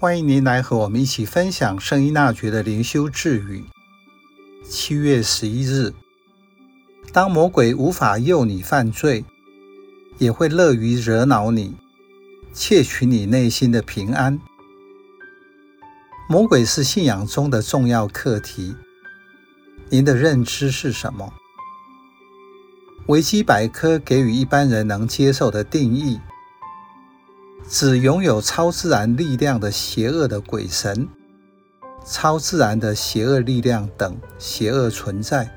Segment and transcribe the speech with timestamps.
[0.00, 3.64] 欢迎您来和我们一起分享圣依纳爵的灵修智语。
[4.64, 5.92] 七月十一日，
[7.12, 9.24] 当魔鬼无法诱你犯罪，
[10.18, 11.74] 也会乐于惹恼你，
[12.52, 14.38] 窃取你内心的平安。
[16.28, 18.76] 魔鬼是信仰中的重要课题。
[19.90, 21.34] 您的认知是什么？
[23.08, 26.20] 维基百科给予一般人能接受的定义。
[27.66, 31.08] 指拥有超自然力量的邪恶的鬼神、
[32.04, 35.50] 超自然的邪恶力量等邪恶存在。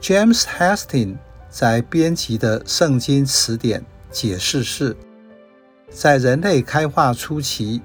[0.00, 1.16] James Hasting
[1.48, 4.94] 在编辑的圣经词典解释是：
[5.90, 7.80] 在人类开化初期，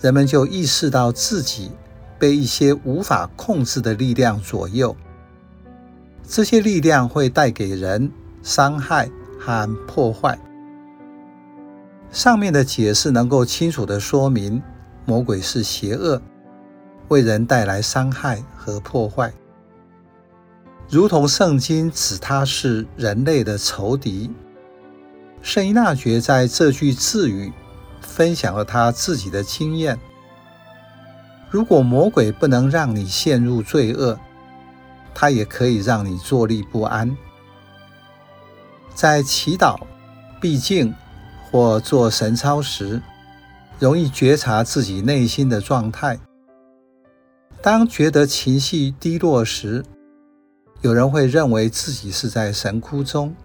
[0.00, 1.70] 人们就意识到自己
[2.18, 4.94] 被一些无法控制的力量左右，
[6.28, 10.38] 这些力量会带给人伤害和破坏。
[12.12, 14.62] 上面的解释能够清楚地说明，
[15.06, 16.20] 魔鬼是邪恶，
[17.08, 19.32] 为人带来伤害和破坏，
[20.90, 24.30] 如同圣经指他是人类的仇敌。
[25.40, 27.50] 圣依纳爵在这句智语
[28.02, 29.98] 分享了他自己的经验。
[31.48, 34.18] 如果魔鬼不能让你陷入罪恶，
[35.14, 37.16] 他也可以让你坐立不安。
[38.94, 39.80] 在祈祷、
[40.38, 40.94] 毕竟。
[41.52, 43.00] 或做神操时，
[43.78, 46.18] 容易觉察自己内心的状态。
[47.60, 49.84] 当觉得情绪低落时，
[50.80, 53.36] 有人会认为自己是在神窟中，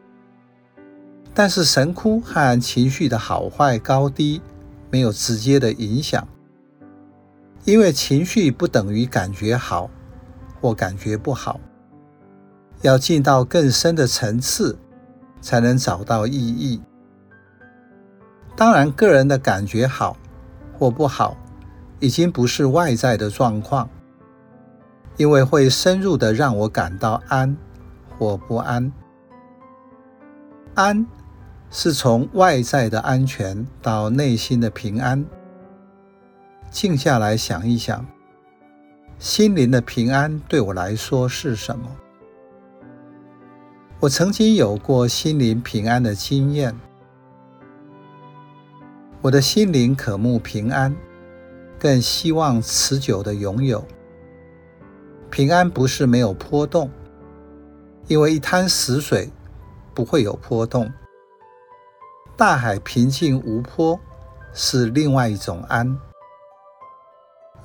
[1.34, 4.42] 但是神窟和情绪的好坏高低
[4.90, 6.26] 没有直接的影响，
[7.66, 9.90] 因为情绪不等于感觉好
[10.62, 11.60] 或感觉不好。
[12.84, 14.78] 要进到更深的层次，
[15.42, 16.82] 才能找到意义。
[18.58, 20.18] 当然，个人的感觉好
[20.80, 21.38] 或不好，
[22.00, 23.88] 已经不是外在的状况，
[25.16, 27.56] 因为会深入的让我感到安
[28.18, 28.92] 或不安。
[30.74, 31.06] 安
[31.70, 35.24] 是从外在的安全到内心的平安。
[36.72, 38.04] 静下来想一想，
[39.20, 41.86] 心灵的平安对我来说是什么？
[44.00, 46.76] 我曾经有过心灵平安的经验。
[49.20, 50.96] 我的心灵渴慕平安，
[51.80, 53.84] 更希望持久的拥有。
[55.32, 56.92] 平安不是没有波动，
[58.08, 59.32] 因为一滩死水
[59.96, 60.94] 不会有波动。
[62.38, 64.00] 大海平静无波
[64.54, 65.98] 是另外一种安。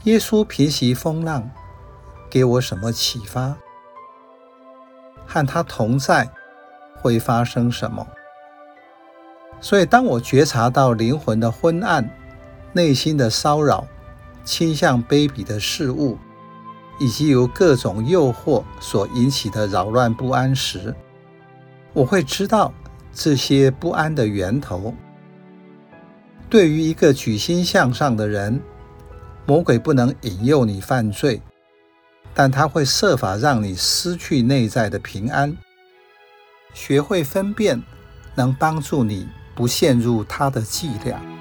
[0.04, 1.50] 耶稣平息风浪，
[2.30, 3.54] 给我什么启发？
[5.26, 6.30] 和他同在
[6.96, 8.06] 会发生什么？
[9.62, 12.10] 所以，当我觉察到灵魂的昏暗、
[12.72, 13.86] 内心的骚扰、
[14.44, 16.18] 倾向卑鄙的事物，
[16.98, 20.92] 以及由各种诱惑所引起的扰乱不安时，
[21.92, 22.74] 我会知道
[23.14, 24.92] 这些不安的源头。
[26.50, 28.60] 对于一个举心向上的人，
[29.46, 31.40] 魔鬼不能引诱你犯罪，
[32.34, 35.56] 但他会设法让你失去内在的平安。
[36.74, 37.80] 学会分辨，
[38.34, 39.28] 能帮助你。
[39.54, 41.31] 不陷入他的伎俩。